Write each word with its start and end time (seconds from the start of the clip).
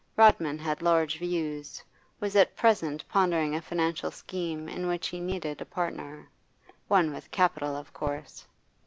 Rodman 0.17 0.57
had 0.57 0.81
large 0.81 1.19
views, 1.19 1.79
was 2.19 2.35
at 2.35 2.55
present 2.55 3.07
pondering 3.07 3.53
a 3.53 3.61
financial 3.61 4.09
scheme 4.09 4.67
in 4.67 4.87
which 4.87 5.09
he 5.09 5.19
needed 5.19 5.61
a 5.61 5.65
partner 5.65 6.27
one 6.87 7.13
with 7.13 7.29
capital 7.29 7.75
of 7.75 7.93
course. 7.93 8.47